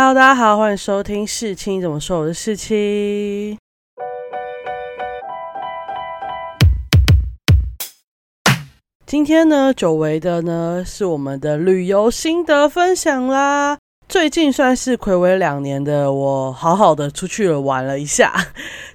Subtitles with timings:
[0.00, 3.58] Hello，大家好，欢迎收听事情怎么说，我是事情。
[9.04, 13.76] 今天呢，久违的呢是我们的旅游心得分享啦。
[14.08, 18.32] 最近算是暌违两年的我，好好的出去了玩了一下，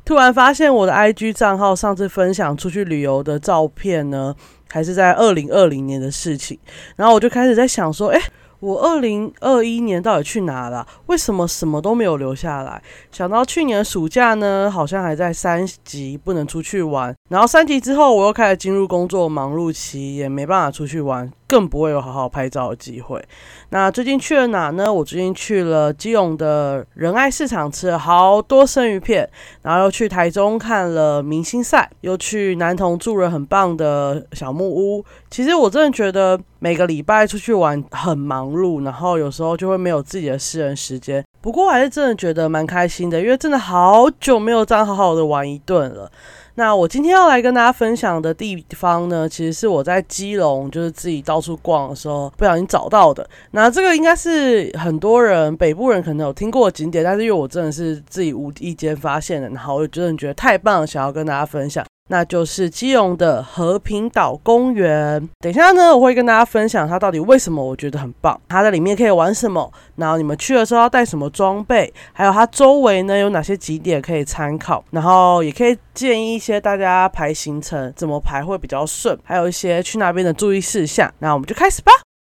[0.05, 4.33] 突然发现我的 IG 账号上次分享出去旅游的照片呢，
[4.71, 6.57] 还是在二零二零年的事情，
[6.95, 8.21] 然后我就开始在想说，哎。
[8.63, 10.87] 我二零二一年到底去哪了？
[11.07, 12.81] 为什么什么都没有留下来？
[13.11, 23.23] 想到去年暑假呢，好像还在三级不能出去玩，然后三级之后我又开始进入工作忙碌期，也没办法出去玩，更不会有好好拍照的机会。
[23.69, 24.91] 那最近去了哪呢？
[24.91, 29.27] 我最近去了基隆的仁爱市场，吃了好多生鱼片，
[29.61, 35.03] 然后又去台中看了明星赛，又去南投住了很棒的小木屋。
[35.29, 41.23] 其实我真的觉得每个礼拜出去玩很忙碌，然后有时候就会没有自己的私人时间。
[41.41, 46.09] 不过还是真的觉得蛮开心的，因为真的好久没有这样好好的玩一顿了。
[46.55, 53.27] 那我今天要来跟大家分享的地方呢，其实是我在基隆就是自己到处逛的时候不小心找到的。
[53.51, 61.83] 那这个应该是很多人北部人可能有听过的景点，但是因为我真的是自己无意间发现的，然后我就真的觉得太棒了，想要跟大家分享。
[62.13, 65.27] 那就是基隆的和平岛公园。
[65.39, 81.11] 等一下呢，我会跟大家分享它到底为什么我觉得很棒，它在里面可以玩什么，然后你们去的时候要带什么装备，还有它周围呢有哪些景点可以参考，然后也可以建议一些大家排行程怎么排会比较顺，还有一些去那边的注意事项。
[81.17, 81.91] 那我们就开始吧。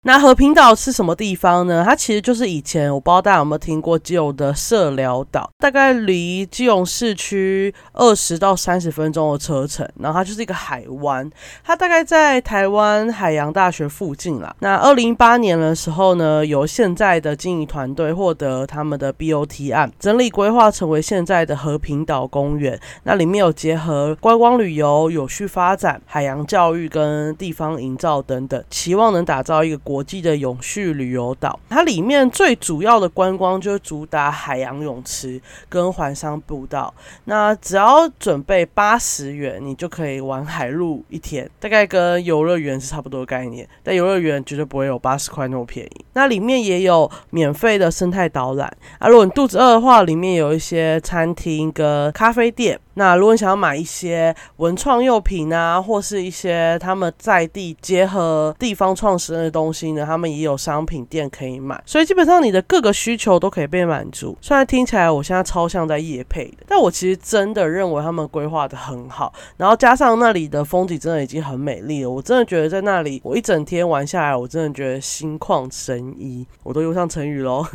[0.07, 1.83] 那和平岛是什么地方呢？
[1.83, 11.27] 它其实就是以前我不知道大家有没有听过基隆的社寮岛，大概离基隆市区二十到三十分钟的车程，然后它就是一个海湾，
[11.63, 14.55] 它大概在台湾海洋大学附近啦。
[14.59, 22.79] 那二零一八年的时候呢，由现在的经营团队获得他们的 BOT 案，整理规划成为现在的和平岛公园。
[23.05, 29.94] 那里面有结合观光旅游、有序发展、海洋教育跟地方营造等等，期望能打造一个国。
[29.95, 35.39] 国际的永续旅游岛，它里面最主要的观光就是主打海洋泳池
[35.69, 36.93] 跟环山步道。
[37.23, 43.65] 那只要准备八十元，你就可以玩海陆一天，大概跟游乐园是差不多概念。
[43.83, 46.05] 但游乐园绝对不会有八十块那么便宜。
[46.11, 48.67] 那里面也有免费的生态导览
[48.99, 52.77] 啊，如果你肚子饿的话，里面有一些餐厅跟咖啡店。
[52.95, 64.37] 那如果你想要买一些文创用品啊，或是一些他们在地结合地方创始人的东西呢，他们也有商品店可以买，所以基本上你的各个需求都可以被满足。
[64.41, 77.65] 虽然听起来我现在超像在夜配的，但我其实真的认为他们规划的很好，然后加上那里的风景真的已经很美丽了，我真的觉得在那里我一整天玩下来，我真的觉得心旷神怡，我都用上成语喽。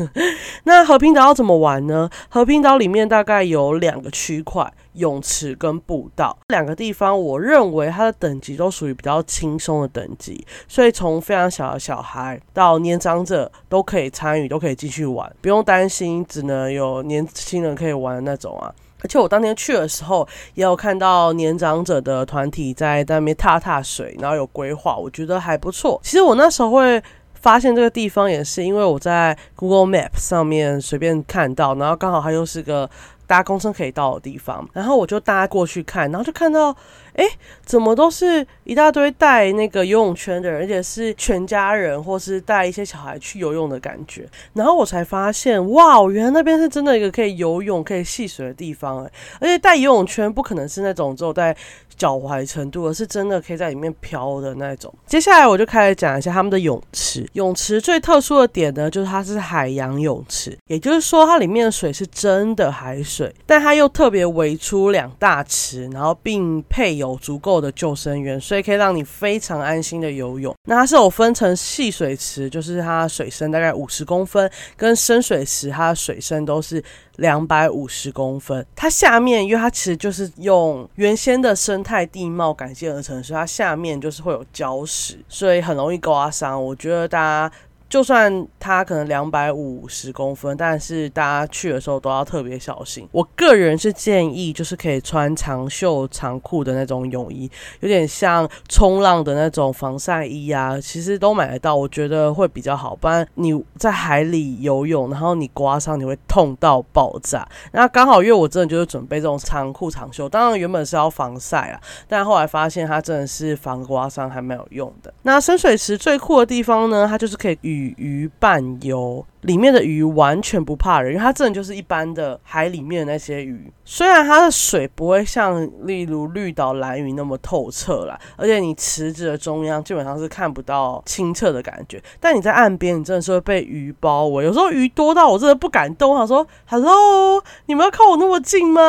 [0.65, 2.09] 那和平岛要怎么玩呢？
[2.31, 5.10] 和平岛里面大概有两个区块有。
[5.11, 18.73] 泳池跟步道两个地方，我认为它的等级都属于比较轻松的等级，所以从非常小的小孩到年长者都可以参与，都可以继续玩，不用担心只能有年轻人可以玩的那种啊。
[19.03, 25.99] 而且我当天去的时候，也有看到年长者的团体在那边踏踏水，然后有规划，我觉得还不错。
[26.05, 27.03] 其实我那时候会
[27.35, 32.89] 发现这个地方，也是因为我在 Google Map 上面随便看到，然后刚好它又是个。
[33.31, 36.75] 搭公车可以到的地方，然后我就搭过去看，然后就看到，
[37.15, 37.25] 哎，
[37.65, 44.29] 怎么都是一大堆带那个游泳圈的人，而且是全家人或是带一些小孩去游泳的感觉。
[44.55, 51.57] 然后我才发现，哇，原来那边是真的一个可以游泳、可以戏水的地方，哎，而且带游泳圈不可能是那种只有带。
[52.01, 54.91] 脚踝程度，而是真的可以在里面漂的那种。
[55.07, 57.29] 接下来我就开始讲一下他们的泳池。
[57.35, 70.55] 泳池最特殊的点呢，就是它是海洋泳池，也就是说它里面的水是真的海水，但它又特别围出两大池，然后并配有足够的救生员，所以可以让你非常安心的游泳。
[70.65, 76.83] 那它是有分成细水池，就是它水深大概五十公分，跟深水池，它的水深都是。
[77.17, 86.63] 两百五十公分，它下面，因为它其实就是用原先的生态地貌改建而成，所以它下面就是会有礁石，所以很容易刮伤。
[86.65, 87.55] 我觉得大家。
[87.91, 93.07] 就算它可能两百五十公分，但是大家去的时候都要特别小心。
[93.11, 97.51] 我个人是建议，就是可以穿长袖长裤的那种泳衣，
[97.81, 102.95] 有点像冲浪的那种防晒衣啊，其实都买得到，我觉得会比较好。
[102.95, 107.45] 不然你在海里游泳，然后你刮伤，你会痛到爆炸。
[107.73, 115.13] 那刚好因为我真的就是准备这种长裤长袖，当然原本是要防晒啊，但后来发现它真的是防刮伤还蛮有用的。
[115.23, 123.73] 那深水池最酷的地方呢，它就是可以与与鱼伴游，里面的鱼完全不怕人，因为它真的就是一般的海里面的那些鱼。
[123.85, 134.45] 虽然它的水不会像例如绿岛蓝鱼那么透彻啦，而且你池子的中央基本上是看不到清澈的感觉，但你在岸边，你真的是会被鱼包围。
[134.45, 138.81] 有时候鱼多到我真的不敢动，我想说：“Hello，你们要靠我那么近吗？”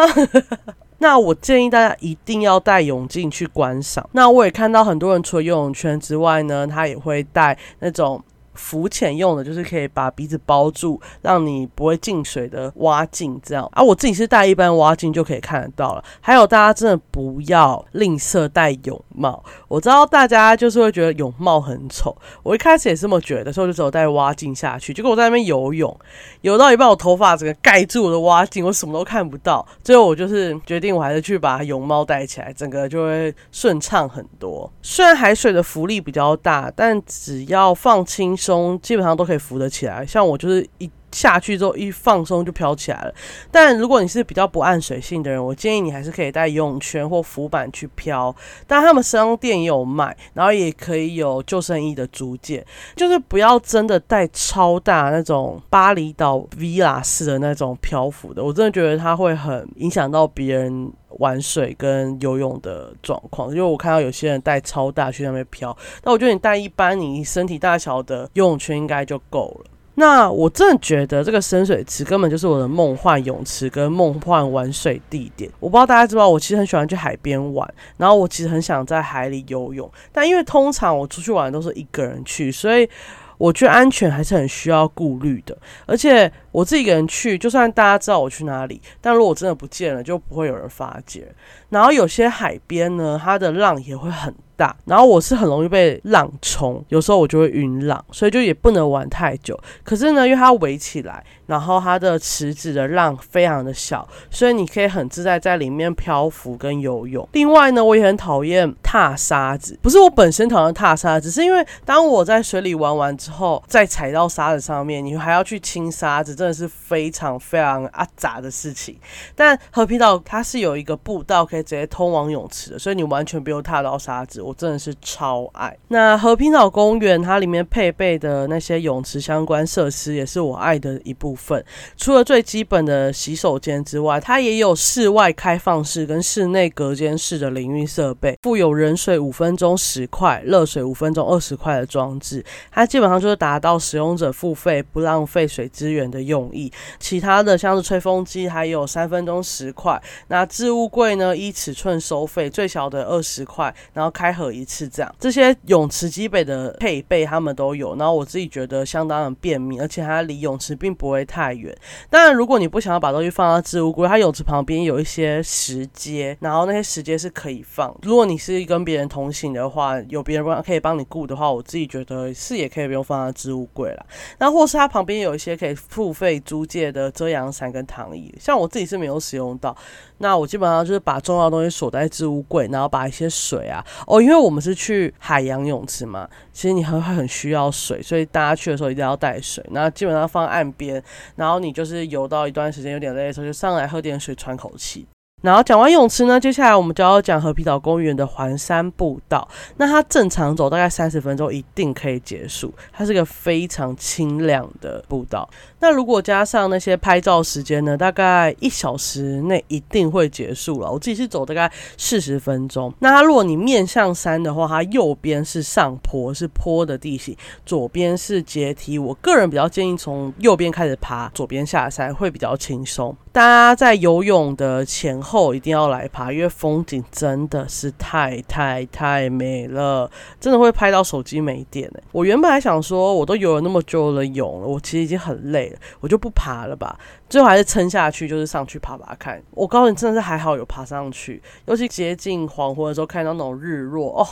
[1.00, 4.08] 那我建议大家一定要戴泳镜去观赏。
[4.12, 8.24] 那我也看到很多人除了游泳圈之外呢，他也会带那种。
[8.54, 13.82] 浮潜用的，就是可以把鼻子包住，让你不会进水的蛙镜，这样啊。
[13.82, 16.04] 我自己是戴一般蛙镜就可以看得到了。
[16.20, 24.94] 还有大家真的不要吝啬戴泳帽，我知道大家就是会觉得泳帽很丑，我一开始也是这么觉得，所以我就只有戴蛙镜下去。
[24.94, 25.98] 结果我在那边游泳，
[26.42, 29.66] 游到一半，我头发整个盖住我的蛙镜，我什么都看不到。
[29.84, 34.72] 最后我就是决定，我还是去把泳帽戴起来，整个就会顺畅很多。
[34.82, 38.36] 虽然海水的浮力比较大，但只要放轻。
[38.42, 43.14] 松基本上都可以扶得起来，像我就是一下去之后一放松就飘起来了。
[43.52, 48.36] 但如果你是比较不按水性的人，我建议你还是可以带游泳圈或浮板去漂。
[48.66, 52.66] 但他们商店也有卖，然后也可以有救生衣的租借，
[52.96, 60.92] 就是不要真的带超大那种巴厘岛 villa 式的那种漂浮的，我真的觉得它会很影响到别人。
[61.20, 69.71] 玩水跟游泳的状况，因为我看到有些人带超大去那边漂，那我觉得你带一般你身体大小的游泳圈应该就够了。
[69.96, 75.52] 那我真的觉得这个深水池根本就是我的梦幻泳池跟梦幻玩水地点。
[75.60, 77.68] 我不知道大家知道，我其实很喜欢去海边玩，
[77.98, 82.90] 然后我其实很想在海里游泳，但因为通常我出去玩都是一个人去，所以。
[83.38, 85.58] 我觉得安全还是很需要顾虑的，
[85.88, 91.28] 而且我自己一个人去，就算大家知道我去哪里，但如果真的不见了，就不会有人发觉。
[91.70, 94.32] 然后有些海边呢，它的浪也会很。
[94.62, 99.60] 大，然后我是很容易被浪冲，有时候我就会晕浪，所以就也不能玩太久。
[99.84, 107.28] 可是呢，因为它围起来，然后它的池子的浪非常的小，所以你可以很自在在里面漂浮跟游泳。
[107.32, 118.96] 另外呢，我也很讨厌踏沙子，不是我本身讨厌踏沙，只是因为当我在水里玩完之后，再踩到沙子上面，你还要去清沙子，真的是非常非常阿杂的事情。
[119.34, 124.51] 但和平岛它是有一个步道可以直接通往泳池的，所以你完全不用踏到沙子。
[124.54, 125.78] 真的是超爱。
[125.90, 131.64] 那和平岛公园它里面配备的那些泳池相关设施也是我爱的一部分。
[131.96, 142.44] 除了最基本的洗手间之外，它也有室外开放式跟室内隔间式的淋浴设备，附有冷水五分钟十块、热水五分钟二十块的装置。
[142.72, 146.72] 它基本上就是达到使用者付费不浪费水资源的用意。
[147.00, 150.02] 其他的像是吹风机还有三分钟十块。
[150.30, 154.32] 那置物柜呢依尺寸收费，最小的二十块，然后开。
[154.50, 161.76] 一次这样，这些泳池基本的配备他们都有，然后我自己觉得相当的便民，而且它离泳池并不会太远。
[162.10, 167.94] 当然，如果你不想要把东西放到置物柜，它泳池旁边有一些石阶，然后那些石阶是可以放。
[168.04, 174.06] 如果你是跟别人同行的话，有别人帮可以帮你顾的话，我自己觉得是也可以不用放在置物柜了。
[174.38, 179.76] 那或是它旁边有一些可以付费租借的遮阳伞跟躺椅，像我自己是没有使用到。
[180.20, 189.62] 那我基本上就是把重要的东西锁在置物柜，然后把一些水啊，哦，因为因为我们是去海洋泳池嘛，其实你很很需要水，所以大家去的时候一定要带水。
[189.72, 191.04] 那基本上放岸边，
[191.36, 195.06] 然后你就是游到一段时间有点累的时候，就上来喝点水喘口气。
[195.42, 199.48] 然后讲完泳池呢，接下来我们就要讲和皮岛公园的环山步道。
[199.78, 205.50] 那它正常走大概三十分钟一定可以结束，它是个非常清亮的步道。
[205.80, 210.92] 那如果加上那些拍照时间呢，大概一小时内一定会结束了。
[210.92, 212.94] 我自己是走大概四十分钟。
[213.00, 219.00] 那它如果你面向山的话，它右边是上坡，是坡的地形，左边是阶梯。
[219.00, 223.16] 我个人比较建议从右边开始爬，左边下山会比较轻松。
[223.32, 230.12] 大家在游泳的前后后一定要来爬，因为风景真的是太太太美了，
[230.42, 232.04] 真的会拍到手机没电哎。
[232.12, 237.00] 我原本还想说，我都游了那么久的泳了，我其实已经很累了，我就不爬了吧。
[237.30, 239.42] 最后还是撑下去，就是上去爬爬看。
[239.52, 244.28] 我告诉你，真的是还好有爬上去，尤其接近黄昏的时候，看到那种日落哦。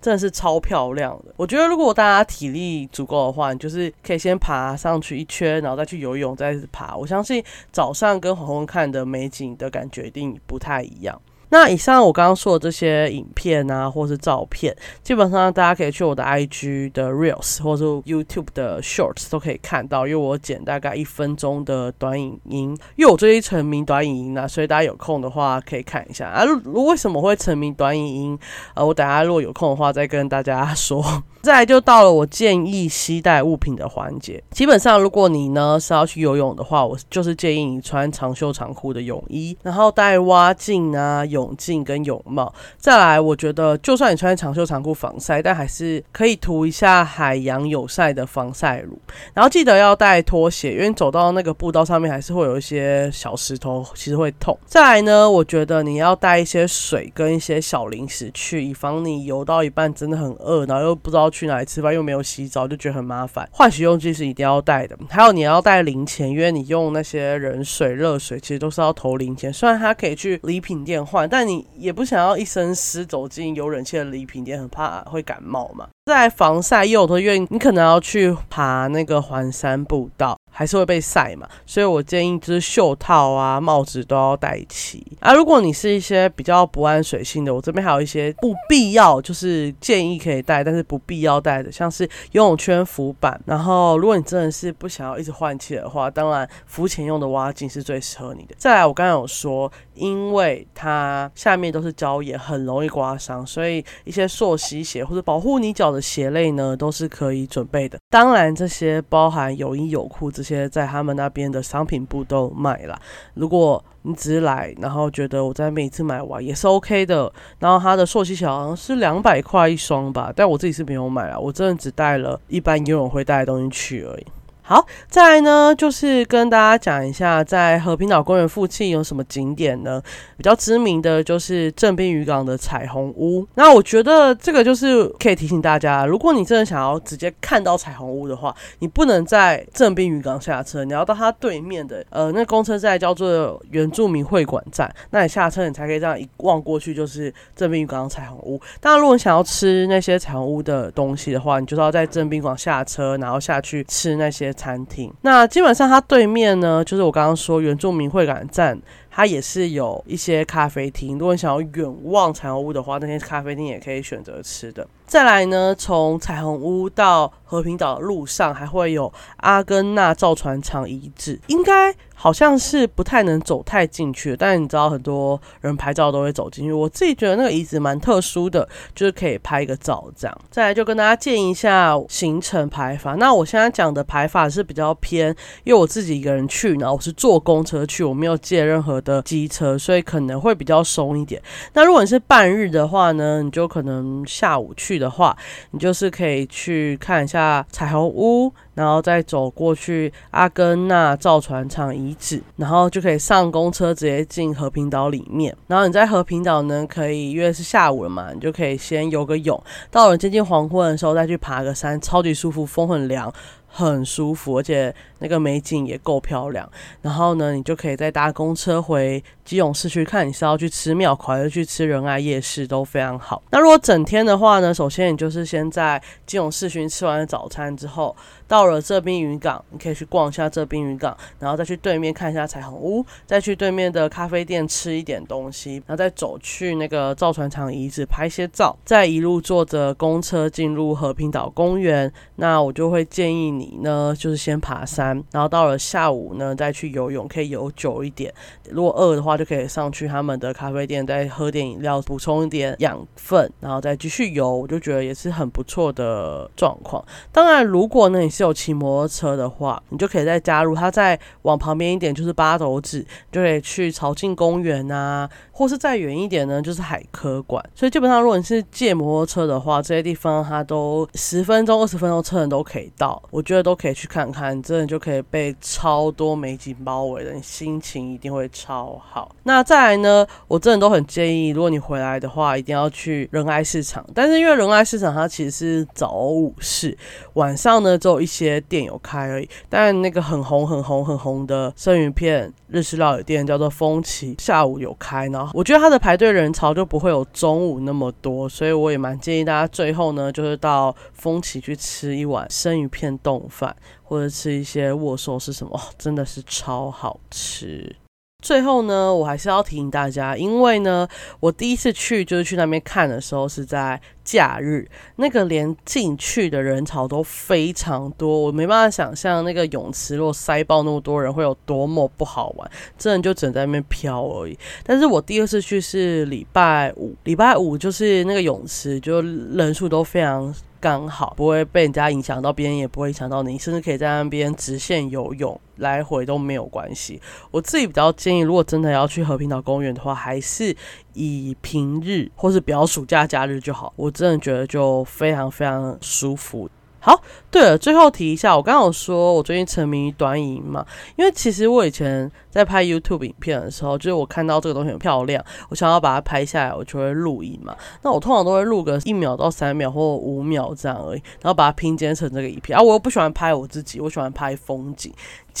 [0.00, 1.34] 真的是超漂亮的。
[1.36, 6.96] 我觉得如果大家体力足够的话，你就是可以先爬上去一圈，然后再去游泳，再爬。
[6.96, 11.20] 我相信早上跟黄昏看的美景的感觉一定不太一样。
[11.50, 22.76] 那以上我刚刚说的这些影片啊，或是照片，基本上大家可以去我的 IG 的 Reels 或者 YouTube 的 Shorts 都可以看到，因为我剪大概一分钟的短影音。
[22.96, 26.44] 因为我最近沉迷短影音啊，所以大家有空的话可以看一下啊。
[26.44, 28.38] 如为什么会沉迷短影音？
[28.74, 31.04] 呃，我等下如果有空的话再跟大家说。
[31.40, 34.44] 再就到了我建议携带物品的环节。
[34.50, 42.52] 基本上，如果你呢是要去游泳的话，我就是建议你穿长袖长裤的泳衣，然后带蛙镜啊、泳泳镜跟泳帽。
[42.76, 48.98] 再来，我觉得就算你穿长袖长裤防晒，但还是可以涂一下海洋有晒的防晒乳。
[49.32, 54.56] 然后记得要带拖鞋，因为走到那个步道上面还是会有一些小石头，其实会痛。
[54.66, 61.30] 再来呢，我觉得你要带一些水跟一些小零食去，以防你游到一半真的很饿，然后又不知道。
[61.30, 63.48] 去哪里吃饭又没有洗澡，就觉得很麻烦。
[63.52, 69.52] 换洗用具是一定要带的，还有你要带零钱，因为你用那些冷水、热水，其实都是要投零钱。
[69.52, 75.88] 虽然它可以去礼品店换，但你也不想要一身湿走进有冷气的礼品店，很怕会感冒嘛。
[76.06, 80.36] 在防晒又的，因为你可能要去爬那个环山步道。
[80.50, 85.32] 还是会被晒嘛，所以我建议就是袖套啊、帽子都要戴齐啊。
[85.32, 93.40] 如果你是一些比较不安水性的，我这边还有一些不必要，就是建议可以戴，但是不必要戴的，像是游泳圈浮板。
[93.44, 98.54] 然后，如果你真的是不想要一直换气的话，当然浮潜用的蛙镜是最适合你的。
[98.56, 107.98] 再来，我刚刚有说，因为它下面都是胶也，很容易刮伤，所以一些溯溪鞋或者保护你脚的鞋类呢，都是可以准备的。
[108.08, 110.30] 当然，这些包含有衣有裤。
[110.40, 112.98] 这些在他们那边的商品部都卖啦。
[113.34, 117.30] 如果你只是来，然后觉得我在每次买完也是 OK 的。
[117.58, 124.26] 然后他的硕溪小好像是两百块一双吧，但我自己是没有买啊，我真的只带了一般游泳会带的东西去而已。
[124.70, 130.00] 好，再来呢，就是跟大家讲一下，在和平岛公园附近有什么景点呢？
[130.36, 133.44] 比较知名的就是正滨渔港的彩虹屋。
[133.54, 148.60] 那我觉得这个就是可以提醒大家，如果你真的想要直接看到彩虹屋的话，你不能在正滨渔港下车，你要到它对面的呃那公车站叫做原住民会馆站，那你下车你才可以这样一望过去就是正滨渔港彩虹屋。
[148.80, 154.54] 当然，如果你想要吃那些彩虹屋的东西的话，你就是要在正滨港下车，然后下去吃那些。
[154.60, 158.78] 餐厅，那基本上它对面呢，就是我刚刚说原住民会馆站，
[159.10, 161.18] 它也是有一些咖啡厅。
[161.18, 164.86] 如果你想要远望彩虹屋的话，那些咖啡厅也可以选择吃的。
[165.10, 171.92] 再来呢，从彩虹屋到和平岛的路上，还会有阿根纳造船厂遗址，应该。
[172.22, 176.70] 好像是不太能走太进去，但你知道很多人拍照都会走进去。
[176.70, 180.38] 我自己觉得那个遗址蛮特殊的，就是可以拍一个照这样。
[180.50, 183.14] 再来就跟大家建议一下行程排法。
[183.14, 191.40] 那我现在讲的排法是比较偏，因为我自己一个人去，然后我是坐公车去，我没有借任何的机车，所以可能会比较松一点。
[191.72, 195.36] 那如果你是半日的话呢，你就可能下午去的话，
[195.72, 198.52] 你就是可以去看一下彩虹屋。
[198.80, 205.54] 然后再走过去阿根纳造船厂遗址，然后就可以上公车直接进和平岛里面。
[205.66, 213.30] 然后你在和平岛呢，可以因为是下午了嘛，你就可以先游个泳，到了接近黄昏的时候再去爬个山，超级舒服，风很凉。
[213.72, 216.68] 很舒服，而且那个美景也够漂亮。
[217.02, 223.40] 然后呢，你就可以再搭公车回基隆市区看，你是要去吃庙口还是去吃仁爱夜市都非常好。
[223.52, 228.16] 那如果整天的话呢，首先你就是先在基隆市区吃完早餐之后，
[228.50, 242.12] 到了这边渔港，你可以去逛一下这边渔港，然后再去对面看一下彩虹屋，再去对面的咖啡店吃一点东西，然后再走去那个造船厂遗址拍一些照，再一路坐着公车进入和平岛公园。
[242.34, 243.60] 那我就会建议。
[243.60, 248.32] 你呢，就是先爬山，然后到了下午呢，再去游泳，可以游久一点。
[248.70, 254.50] 如果饿的话，就可以上去他们的咖啡店，再喝点饮料，补充一点养分，然后再继续游。
[254.50, 257.04] 我就觉得也是很不错的状况。
[257.30, 260.74] 当然，如果呢你有骑摩托车的话，你就可以再加入。
[260.74, 267.62] 它再往旁边一点就是八斗子，就可以去朝庆公园啊，或是再远一点呢就是海科馆。
[267.74, 273.22] 所以基本上，如果你是借摩托车的话，这些地方它都十分钟、二十分钟车程都可以到。
[273.30, 273.44] 我。
[273.50, 279.34] 觉得都可以去看看，真的就可以被超多美景包围了，你心情一定会超好。
[279.42, 284.06] 那再来呢，我真的都很建议，如果你回来的话，一定要去仁爱市场。
[284.14, 286.96] 但是因为仁爱市场它其实是早午市，
[287.32, 289.48] 晚上呢只有一些店有开而已。
[289.68, 303.40] 但那个很红、很红、很红的生鱼片日式料理店叫做风旗，下午有开，然后我觉得它的排队人潮就不会有中午那么多，所以我也蛮建议大家最后呢，就是到风旗去吃一碗生鱼片冻。
[303.50, 305.80] 饭或者吃一些握寿是什么？
[305.98, 307.96] 真的是超好吃。
[308.40, 311.06] 最后呢，我还是要提醒大家，因为呢，
[311.40, 324.58] 我第一次去就是去那边看的时候是在假日，那个连进去的人潮都非常多，我没办法想象那个泳池如果塞爆那么多人会有多么不好玩，真的就只在那边飘而已。
[324.84, 330.54] 但是我第二次去是礼拜五，礼拜五就是那个泳池就人数都非常。
[330.80, 337.20] 刚好不会被人家影响到，别人也不会影响到你，甚至可以在那边直线游泳，来回都没有关系。
[337.50, 340.74] 我自己比较建议，如果真的要去和平岛公园的话，还是
[341.12, 343.92] 以平日或是比较暑假假日就好。
[343.96, 346.68] 我真的觉得就非常非常舒服。
[347.00, 347.18] 好，
[347.50, 357.74] 对了，最后提一下，我刚刚有说我最近沉迷于短影嘛，因为其实我以前在拍 YouTube 影片的时候，就是我看到这个东西很漂亮，我想要把它拍下来，我就会录影嘛。
[358.02, 362.78] 那我通常都会录个一秒到三秒或五秒这样而已，然后把它拼接成这个影片。
[362.78, 365.10] 啊，我又不喜欢拍我自己，我喜欢拍风景。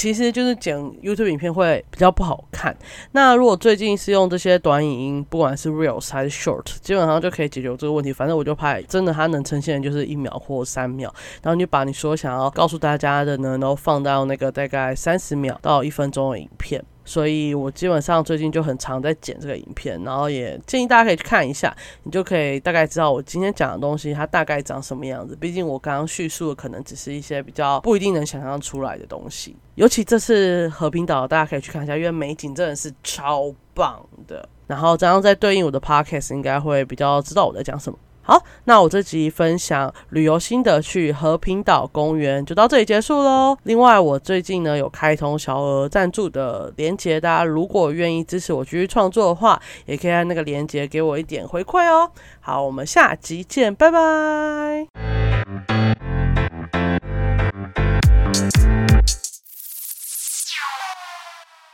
[0.00, 2.74] 其实就是剪 YouTube 影片会比较不好看。
[3.12, 8.10] 那如果最近是用这些短影音，不管是 Reels 还是 Short，基本上就可以解决这个问题。
[8.10, 16.82] 反正我就拍，真的它能呈现的就是一秒或三秒，然后你把你所想要告诉大家的呢，然后放到那个大概三十秒到一分钟的影片。
[17.10, 25.34] 所以我基本上最近就很常在剪这个影片，然后也建议大家可以去看一下，你就可以大概知道我今天讲的东西它大概长什么样子。
[25.34, 29.56] 毕竟我刚刚叙述的可能只是一些比较不一定能想象出来的东西。
[29.74, 34.48] 尤其这次和平岛，大家可以去看一下，因为美景真的是超棒的。
[34.68, 37.98] 然后这样再对应我的 podcast，应该会比较知道我在讲什么。
[38.30, 43.58] 好，那我这集分享旅游心得去和平岛公园就到这里结束喽。
[43.64, 52.08] 另外，我最近呢有开通小额赞助的连接，大家如果愿意支持我继续创作的话，也可以按那个连接给我一点回馈哦。
[52.38, 55.19] 好，我们下集见，拜拜。